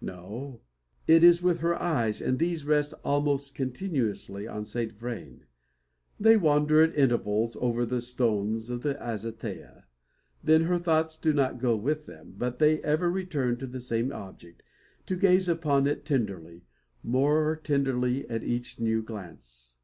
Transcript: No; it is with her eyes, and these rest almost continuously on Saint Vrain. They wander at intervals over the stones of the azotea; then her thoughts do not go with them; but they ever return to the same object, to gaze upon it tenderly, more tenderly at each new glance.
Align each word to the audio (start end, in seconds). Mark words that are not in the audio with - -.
No; 0.00 0.60
it 1.08 1.24
is 1.24 1.42
with 1.42 1.58
her 1.62 1.74
eyes, 1.74 2.22
and 2.22 2.38
these 2.38 2.64
rest 2.64 2.94
almost 3.04 3.56
continuously 3.56 4.46
on 4.46 4.64
Saint 4.64 4.92
Vrain. 4.92 5.46
They 6.20 6.36
wander 6.36 6.80
at 6.80 6.96
intervals 6.96 7.56
over 7.60 7.84
the 7.84 8.00
stones 8.00 8.70
of 8.70 8.82
the 8.82 8.96
azotea; 9.04 9.88
then 10.44 10.62
her 10.66 10.78
thoughts 10.78 11.16
do 11.16 11.32
not 11.32 11.58
go 11.58 11.74
with 11.74 12.06
them; 12.06 12.34
but 12.38 12.60
they 12.60 12.80
ever 12.84 13.10
return 13.10 13.56
to 13.56 13.66
the 13.66 13.80
same 13.80 14.12
object, 14.12 14.62
to 15.06 15.16
gaze 15.16 15.48
upon 15.48 15.88
it 15.88 16.04
tenderly, 16.04 16.66
more 17.02 17.56
tenderly 17.56 18.30
at 18.30 18.44
each 18.44 18.78
new 18.78 19.02
glance. 19.02 19.78